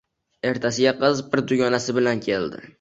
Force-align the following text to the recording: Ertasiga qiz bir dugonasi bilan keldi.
Ertasiga 0.51 0.95
qiz 1.05 1.23
bir 1.35 1.45
dugonasi 1.53 1.99
bilan 2.01 2.29
keldi. 2.31 2.67